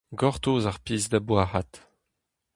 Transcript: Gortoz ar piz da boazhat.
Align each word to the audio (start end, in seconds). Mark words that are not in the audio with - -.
Gortoz 0.19 0.63
ar 0.69 0.77
piz 0.85 1.03
da 1.11 1.19
boazhat. 1.27 1.71